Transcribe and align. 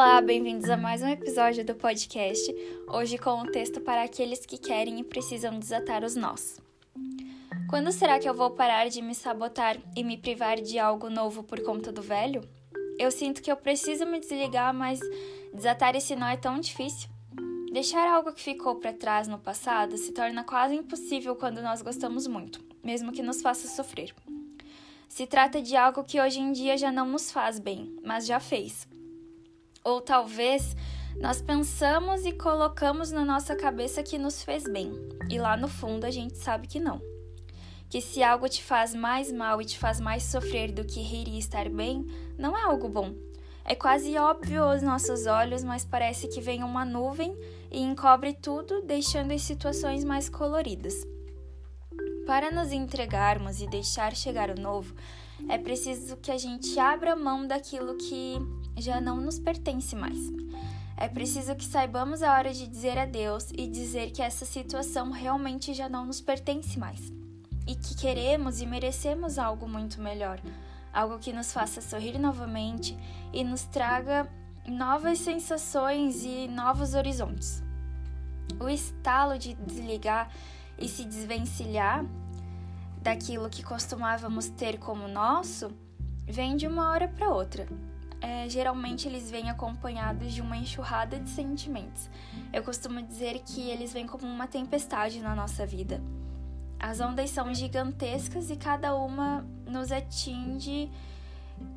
Olá, 0.00 0.20
bem-vindos 0.20 0.70
a 0.70 0.76
mais 0.76 1.02
um 1.02 1.08
episódio 1.08 1.64
do 1.64 1.74
podcast. 1.74 2.54
Hoje 2.86 3.18
com 3.18 3.32
um 3.32 3.50
texto 3.50 3.80
para 3.80 4.04
aqueles 4.04 4.46
que 4.46 4.56
querem 4.56 5.00
e 5.00 5.02
precisam 5.02 5.58
desatar 5.58 6.04
os 6.04 6.14
nós. 6.14 6.60
Quando 7.68 7.90
será 7.90 8.20
que 8.20 8.28
eu 8.28 8.32
vou 8.32 8.52
parar 8.52 8.88
de 8.88 9.02
me 9.02 9.12
sabotar 9.12 9.76
e 9.96 10.04
me 10.04 10.16
privar 10.16 10.60
de 10.60 10.78
algo 10.78 11.10
novo 11.10 11.42
por 11.42 11.60
conta 11.64 11.90
do 11.90 12.00
velho? 12.00 12.48
Eu 12.96 13.10
sinto 13.10 13.42
que 13.42 13.50
eu 13.50 13.56
preciso 13.56 14.06
me 14.06 14.20
desligar, 14.20 14.72
mas 14.72 15.00
desatar 15.52 15.96
esse 15.96 16.14
nó 16.14 16.28
é 16.28 16.36
tão 16.36 16.60
difícil. 16.60 17.08
Deixar 17.72 18.08
algo 18.08 18.32
que 18.32 18.40
ficou 18.40 18.76
para 18.76 18.92
trás 18.92 19.26
no 19.26 19.40
passado 19.40 19.96
se 19.96 20.12
torna 20.12 20.44
quase 20.44 20.76
impossível 20.76 21.34
quando 21.34 21.60
nós 21.60 21.82
gostamos 21.82 22.28
muito, 22.28 22.64
mesmo 22.84 23.10
que 23.10 23.20
nos 23.20 23.42
faça 23.42 23.66
sofrer. 23.66 24.14
Se 25.08 25.26
trata 25.26 25.60
de 25.60 25.74
algo 25.74 26.04
que 26.04 26.20
hoje 26.20 26.38
em 26.38 26.52
dia 26.52 26.78
já 26.78 26.92
não 26.92 27.08
nos 27.08 27.32
faz 27.32 27.58
bem, 27.58 27.98
mas 28.04 28.26
já 28.26 28.38
fez. 28.38 28.86
Ou 29.88 30.02
talvez 30.02 30.76
nós 31.18 31.40
pensamos 31.40 32.26
e 32.26 32.32
colocamos 32.32 33.10
na 33.10 33.24
nossa 33.24 33.56
cabeça 33.56 34.02
que 34.02 34.18
nos 34.18 34.42
fez 34.42 34.64
bem, 34.64 34.92
e 35.30 35.38
lá 35.38 35.56
no 35.56 35.66
fundo 35.66 36.04
a 36.04 36.10
gente 36.10 36.36
sabe 36.36 36.66
que 36.66 36.78
não. 36.78 37.00
Que 37.88 38.02
se 38.02 38.22
algo 38.22 38.46
te 38.50 38.62
faz 38.62 38.94
mais 38.94 39.32
mal 39.32 39.62
e 39.62 39.64
te 39.64 39.78
faz 39.78 39.98
mais 39.98 40.24
sofrer 40.24 40.72
do 40.72 40.84
que 40.84 41.00
rir 41.00 41.26
e 41.26 41.38
estar 41.38 41.70
bem, 41.70 42.04
não 42.38 42.54
é 42.54 42.64
algo 42.64 42.86
bom. 42.86 43.14
É 43.64 43.74
quase 43.74 44.14
óbvio 44.18 44.62
aos 44.62 44.82
nossos 44.82 45.24
olhos, 45.24 45.64
mas 45.64 45.86
parece 45.86 46.28
que 46.28 46.42
vem 46.42 46.62
uma 46.62 46.84
nuvem 46.84 47.34
e 47.70 47.80
encobre 47.80 48.34
tudo, 48.34 48.82
deixando 48.82 49.32
as 49.32 49.40
situações 49.40 50.04
mais 50.04 50.28
coloridas. 50.28 50.94
Para 52.26 52.50
nos 52.50 52.72
entregarmos 52.72 53.62
e 53.62 53.66
deixar 53.66 54.14
chegar 54.14 54.50
o 54.50 54.60
novo, 54.60 54.94
é 55.48 55.56
preciso 55.56 56.18
que 56.18 56.30
a 56.30 56.36
gente 56.36 56.78
abra 56.78 57.16
mão 57.16 57.46
daquilo 57.46 57.96
que 57.96 58.36
já 58.80 59.00
não 59.00 59.16
nos 59.16 59.38
pertence 59.38 59.94
mais. 59.94 60.18
É 61.00 61.08
preciso 61.08 61.54
que 61.54 61.64
saibamos 61.64 62.24
a 62.24 62.34
hora 62.34 62.52
de 62.52 62.66
dizer 62.66 62.98
adeus 62.98 63.52
e 63.56 63.68
dizer 63.68 64.10
que 64.10 64.20
essa 64.20 64.44
situação 64.44 65.12
realmente 65.12 65.72
já 65.72 65.88
não 65.88 66.04
nos 66.04 66.20
pertence 66.20 66.76
mais. 66.76 67.12
E 67.68 67.76
que 67.76 67.94
queremos 67.94 68.60
e 68.60 68.66
merecemos 68.66 69.38
algo 69.38 69.68
muito 69.68 70.00
melhor, 70.00 70.40
algo 70.92 71.20
que 71.20 71.32
nos 71.32 71.52
faça 71.52 71.80
sorrir 71.80 72.18
novamente 72.18 72.98
e 73.32 73.44
nos 73.44 73.62
traga 73.62 74.28
novas 74.66 75.20
sensações 75.20 76.24
e 76.24 76.48
novos 76.48 76.94
horizontes. 76.94 77.62
O 78.58 78.68
estalo 78.68 79.38
de 79.38 79.54
desligar 79.54 80.28
e 80.76 80.88
se 80.88 81.04
desvencilhar 81.04 82.04
daquilo 83.00 83.48
que 83.48 83.62
costumávamos 83.62 84.48
ter 84.48 84.78
como 84.78 85.06
nosso 85.06 85.70
vem 86.26 86.56
de 86.56 86.66
uma 86.66 86.90
hora 86.90 87.06
para 87.06 87.30
outra 87.30 87.68
é, 88.20 88.48
geralmente 88.48 89.06
eles 89.06 89.30
vêm 89.30 89.50
acompanhados 89.50 90.32
de 90.32 90.40
uma 90.40 90.56
enxurrada 90.56 91.18
de 91.18 91.30
sentimentos. 91.30 92.08
Eu 92.52 92.62
costumo 92.62 93.00
dizer 93.02 93.40
que 93.44 93.70
eles 93.70 93.92
vêm 93.92 94.06
como 94.06 94.26
uma 94.26 94.46
tempestade 94.46 95.20
na 95.20 95.34
nossa 95.34 95.64
vida. 95.64 96.00
As 96.78 97.00
ondas 97.00 97.30
são 97.30 97.52
gigantescas 97.52 98.50
e 98.50 98.56
cada 98.56 98.94
uma 98.94 99.44
nos 99.66 99.90
atinge 99.90 100.90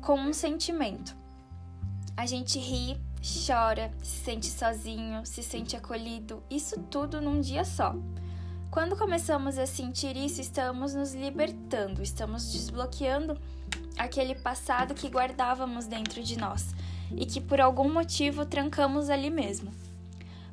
com 0.00 0.14
um 0.14 0.32
sentimento. 0.32 1.16
A 2.16 2.26
gente 2.26 2.58
ri, 2.58 3.00
chora, 3.46 3.90
se 4.02 4.24
sente 4.24 4.46
sozinho, 4.46 5.24
se 5.24 5.42
sente 5.42 5.76
acolhido, 5.76 6.42
isso 6.50 6.78
tudo 6.90 7.20
num 7.20 7.40
dia 7.40 7.64
só. 7.64 7.94
Quando 8.70 8.96
começamos 8.96 9.58
a 9.58 9.66
sentir 9.66 10.16
isso, 10.16 10.40
estamos 10.40 10.94
nos 10.94 11.14
libertando, 11.14 12.02
estamos 12.02 12.50
desbloqueando 12.52 13.38
aquele 13.98 14.34
passado 14.34 14.94
que 14.94 15.08
guardávamos 15.08 15.86
dentro 15.86 16.22
de 16.22 16.38
nós 16.38 16.74
e 17.16 17.26
que 17.26 17.40
por 17.40 17.60
algum 17.60 17.92
motivo 17.92 18.44
trancamos 18.46 19.10
ali 19.10 19.30
mesmo. 19.30 19.70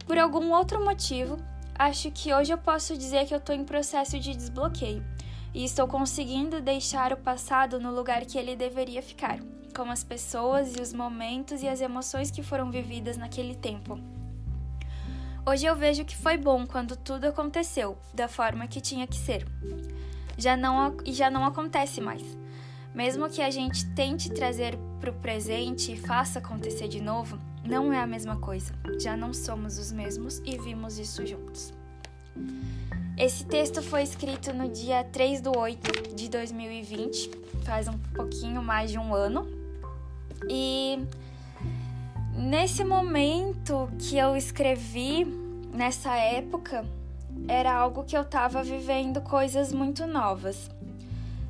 Por 0.05 0.17
algum 0.17 0.51
outro 0.51 0.83
motivo, 0.83 1.37
acho 1.77 2.11
que 2.11 2.33
hoje 2.33 2.51
eu 2.51 2.57
posso 2.57 2.97
dizer 2.97 3.25
que 3.25 3.33
eu 3.33 3.37
estou 3.37 3.55
em 3.55 3.63
processo 3.63 4.19
de 4.19 4.35
desbloqueio 4.35 5.03
e 5.53 5.63
estou 5.63 5.87
conseguindo 5.87 6.61
deixar 6.61 7.13
o 7.13 7.17
passado 7.17 7.79
no 7.79 7.91
lugar 7.93 8.25
que 8.25 8.37
ele 8.37 8.55
deveria 8.55 9.01
ficar, 9.01 9.39
com 9.75 9.89
as 9.89 10.03
pessoas 10.03 10.75
e 10.75 10.81
os 10.81 10.93
momentos 10.93 11.61
e 11.63 11.67
as 11.67 11.81
emoções 11.81 12.31
que 12.31 12.43
foram 12.43 12.69
vividas 12.71 13.17
naquele 13.17 13.55
tempo. 13.55 13.99
Hoje 15.45 15.65
eu 15.65 15.75
vejo 15.75 16.05
que 16.05 16.15
foi 16.15 16.37
bom 16.37 16.67
quando 16.67 16.95
tudo 16.95 17.25
aconteceu 17.25 17.97
da 18.13 18.27
forma 18.27 18.67
que 18.67 18.81
tinha 18.81 19.07
que 19.07 19.15
ser. 19.15 19.47
Já 20.37 20.55
não 20.55 20.97
e 21.05 21.11
já 21.11 21.29
não 21.29 21.43
acontece 21.43 21.99
mais. 21.99 22.38
Mesmo 22.99 23.29
que 23.29 23.41
a 23.41 23.49
gente 23.49 23.85
tente 23.91 24.29
trazer 24.29 24.77
para 24.99 25.09
o 25.09 25.13
presente 25.13 25.93
e 25.93 25.97
faça 25.97 26.39
acontecer 26.39 26.89
de 26.89 26.99
novo, 26.99 27.39
não 27.63 27.93
é 27.93 27.97
a 27.97 28.05
mesma 28.05 28.35
coisa. 28.35 28.73
Já 28.99 29.15
não 29.15 29.33
somos 29.33 29.79
os 29.79 29.89
mesmos 29.89 30.39
e 30.39 30.57
vimos 30.57 30.99
isso 30.99 31.25
juntos. 31.25 31.71
Esse 33.17 33.45
texto 33.45 33.81
foi 33.81 34.03
escrito 34.03 34.51
no 34.51 34.67
dia 34.67 35.01
3 35.01 35.39
do 35.39 35.57
8 35.57 36.13
de 36.13 36.27
2020, 36.27 37.31
faz 37.63 37.87
um 37.87 37.97
pouquinho 38.13 38.61
mais 38.61 38.91
de 38.91 38.99
um 38.99 39.15
ano. 39.15 39.47
E 40.49 40.99
nesse 42.35 42.83
momento 42.83 43.89
que 43.97 44.17
eu 44.17 44.35
escrevi, 44.35 45.23
nessa 45.73 46.17
época, 46.17 46.83
era 47.47 47.73
algo 47.73 48.03
que 48.03 48.17
eu 48.17 48.23
estava 48.23 48.61
vivendo 48.61 49.21
coisas 49.21 49.71
muito 49.71 50.05
novas 50.05 50.69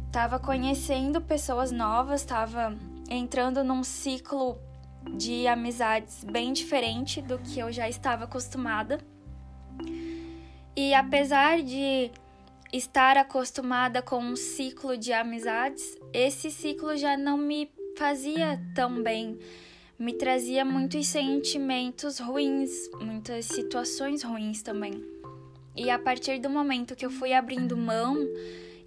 estava 0.10 0.40
conhecendo 0.40 1.22
pessoas 1.22 1.72
novas, 1.72 2.22
estava 2.22 2.76
entrando 3.08 3.64
num 3.64 3.84
ciclo 3.84 4.58
de 5.16 5.46
amizades 5.46 6.24
bem 6.24 6.52
diferente 6.52 7.22
do 7.22 7.38
que 7.38 7.60
eu 7.60 7.72
já 7.72 7.88
estava 7.88 8.24
acostumada. 8.24 9.00
E 10.76 10.96
apesar 10.96 11.62
de 11.62 12.10
estar 12.74 13.18
acostumada 13.18 14.02
com 14.02 14.18
um 14.18 14.36
ciclo 14.36 14.98
de 14.98 15.14
amizades, 15.14 15.96
esse 16.12 16.50
ciclo 16.50 16.98
já 16.98 17.16
não 17.16 17.38
me 17.38 17.72
fazia 17.96 18.60
tão 18.74 19.04
bem. 19.04 19.38
Me 19.98 20.14
trazia 20.14 20.66
muitos 20.66 21.06
sentimentos 21.06 22.18
ruins, 22.18 22.72
muitas 23.00 23.46
situações 23.46 24.24
ruins 24.24 24.64
também. 24.64 25.06
E 25.76 25.92
a 25.92 26.00
partir 26.00 26.40
do 26.40 26.50
momento 26.50 26.96
que 26.96 27.06
eu 27.06 27.12
fui 27.12 27.32
abrindo 27.32 27.78
mão 27.78 28.18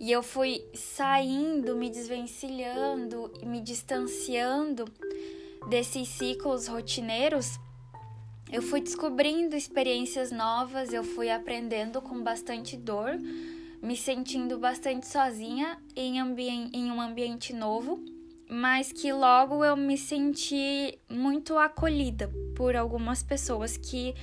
e 0.02 0.10
eu 0.10 0.20
fui 0.20 0.68
saindo, 0.74 1.76
me 1.76 1.88
desvencilhando 1.88 3.32
me 3.46 3.60
distanciando 3.60 4.84
desses 5.68 6.08
ciclos 6.08 6.66
rotineiros. 6.66 7.56
Eu 8.50 8.62
fui 8.62 8.80
descobrindo 8.80 9.54
experiências 9.54 10.32
novas, 10.32 10.92
eu 10.92 11.04
fui 11.04 11.30
aprendendo 11.30 12.02
com 12.02 12.20
bastante 12.20 12.76
dor, 12.76 13.16
me 13.80 13.96
sentindo 13.96 14.58
bastante 14.58 15.06
sozinha 15.06 15.80
em, 15.94 16.19
em 16.19 16.90
um 16.90 17.00
ambiente 17.00 17.52
novo, 17.52 18.04
mas 18.50 18.92
que 18.92 19.12
logo 19.12 19.64
eu 19.64 19.76
me 19.76 19.96
senti 19.96 20.98
muito 21.08 21.56
acolhida 21.56 22.28
por 22.56 22.74
algumas 22.74 23.22
pessoas 23.22 23.76
que 23.76 24.16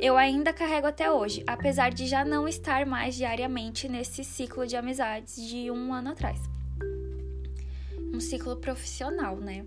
eu 0.00 0.16
ainda 0.16 0.52
carrego 0.52 0.86
até 0.86 1.10
hoje, 1.10 1.42
apesar 1.46 1.90
de 1.90 2.06
já 2.06 2.24
não 2.24 2.48
estar 2.48 2.86
mais 2.86 3.14
diariamente 3.14 3.88
nesse 3.88 4.24
ciclo 4.24 4.66
de 4.66 4.76
amizades 4.76 5.36
de 5.46 5.70
um 5.70 5.92
ano 5.92 6.10
atrás. 6.10 6.40
Um 8.14 8.20
ciclo 8.20 8.56
profissional, 8.56 9.36
né? 9.36 9.64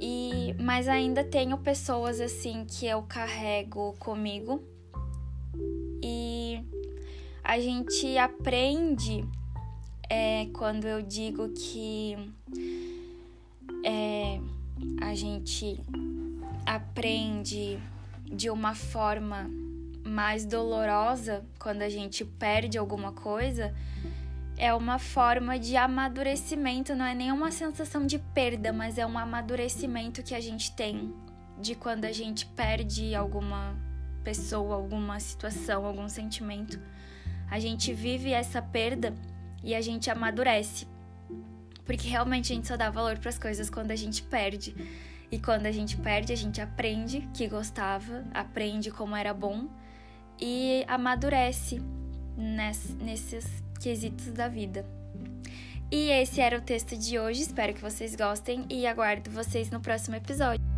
E, 0.00 0.54
mas 0.58 0.88
ainda 0.88 1.22
tenho 1.22 1.56
pessoas 1.58 2.20
assim 2.20 2.64
que 2.64 2.86
eu 2.86 3.02
carrego 3.02 3.94
comigo 3.98 4.60
e 6.02 6.60
a 7.44 7.60
gente 7.60 8.18
aprende 8.18 9.24
é, 10.10 10.46
quando 10.52 10.86
eu 10.86 11.02
digo 11.02 11.48
que 11.50 12.16
é, 13.84 14.40
a 15.00 15.14
gente 15.14 15.80
aprende 16.66 17.78
de 18.32 18.48
uma 18.50 18.74
forma 18.74 19.50
mais 20.04 20.44
dolorosa 20.44 21.44
quando 21.58 21.82
a 21.82 21.88
gente 21.88 22.24
perde 22.24 22.78
alguma 22.78 23.12
coisa, 23.12 23.74
é 24.56 24.72
uma 24.74 24.98
forma 24.98 25.58
de 25.58 25.76
amadurecimento, 25.76 26.94
não 26.94 27.04
é 27.04 27.14
nenhuma 27.14 27.50
sensação 27.50 28.06
de 28.06 28.18
perda, 28.18 28.72
mas 28.72 28.98
é 28.98 29.06
um 29.06 29.18
amadurecimento 29.18 30.22
que 30.22 30.34
a 30.34 30.40
gente 30.40 30.74
tem 30.74 31.14
de 31.58 31.74
quando 31.74 32.04
a 32.04 32.12
gente 32.12 32.46
perde 32.46 33.14
alguma 33.14 33.76
pessoa, 34.24 34.74
alguma 34.74 35.18
situação, 35.20 35.84
algum 35.84 36.08
sentimento. 36.08 36.80
A 37.50 37.58
gente 37.58 37.92
vive 37.92 38.32
essa 38.32 38.62
perda 38.62 39.14
e 39.62 39.74
a 39.74 39.80
gente 39.80 40.10
amadurece. 40.10 40.86
Porque 41.84 42.08
realmente 42.08 42.52
a 42.52 42.56
gente 42.56 42.68
só 42.68 42.76
dá 42.76 42.90
valor 42.90 43.18
para 43.18 43.28
as 43.28 43.38
coisas 43.38 43.68
quando 43.68 43.90
a 43.90 43.96
gente 43.96 44.22
perde. 44.22 44.74
E 45.32 45.38
quando 45.38 45.64
a 45.64 45.72
gente 45.72 45.96
perde, 45.96 46.30
a 46.30 46.36
gente 46.36 46.60
aprende 46.60 47.26
que 47.32 47.48
gostava, 47.48 48.22
aprende 48.34 48.90
como 48.90 49.16
era 49.16 49.32
bom 49.32 49.66
e 50.38 50.84
amadurece 50.86 51.80
nesses 52.36 53.46
quesitos 53.80 54.30
da 54.30 54.46
vida. 54.46 54.84
E 55.90 56.10
esse 56.10 56.40
era 56.40 56.58
o 56.58 56.60
texto 56.60 56.98
de 56.98 57.18
hoje. 57.18 57.42
Espero 57.42 57.72
que 57.72 57.80
vocês 57.80 58.14
gostem 58.14 58.66
e 58.68 58.86
aguardo 58.86 59.30
vocês 59.30 59.70
no 59.70 59.80
próximo 59.80 60.16
episódio. 60.16 60.71